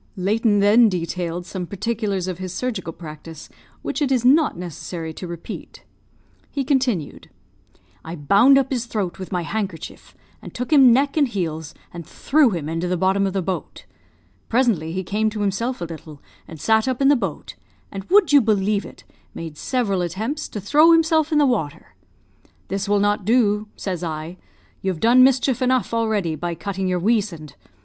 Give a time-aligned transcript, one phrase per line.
[0.15, 3.49] Layton then detailed some particulars of his surgical practice
[3.83, 5.83] which it is not necessary to repeat.
[6.49, 7.29] He continued
[8.03, 12.03] "I bound up his throat with my handkerchief, and took him neck and heels, and
[12.03, 13.85] threw him into the bottom of the boat.
[14.49, 17.53] Presently he came to himself a little, and sat up in the boat;
[17.91, 19.03] and would you believe it?
[19.35, 21.93] made several attempts to throw himself in the water.
[22.69, 24.37] 'This will not do,' says I;
[24.81, 27.53] 'you've done mischief enough already by cutting your weasand!